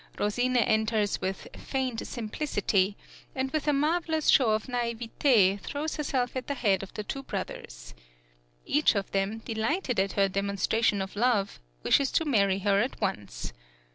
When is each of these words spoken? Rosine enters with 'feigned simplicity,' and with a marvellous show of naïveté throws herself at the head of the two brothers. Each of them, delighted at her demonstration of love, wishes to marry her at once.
Rosine 0.17 0.57
enters 0.57 1.21
with 1.21 1.47
'feigned 1.55 2.07
simplicity,' 2.07 2.97
and 3.35 3.51
with 3.51 3.67
a 3.67 3.71
marvellous 3.71 4.29
show 4.29 4.49
of 4.49 4.65
naïveté 4.65 5.59
throws 5.59 5.97
herself 5.97 6.35
at 6.35 6.47
the 6.47 6.55
head 6.55 6.81
of 6.81 6.91
the 6.95 7.03
two 7.03 7.21
brothers. 7.21 7.93
Each 8.65 8.95
of 8.95 9.11
them, 9.11 9.43
delighted 9.45 9.99
at 9.99 10.13
her 10.13 10.27
demonstration 10.27 11.03
of 11.03 11.15
love, 11.15 11.59
wishes 11.83 12.11
to 12.13 12.25
marry 12.25 12.57
her 12.57 12.79
at 12.79 12.99
once. 12.99 13.53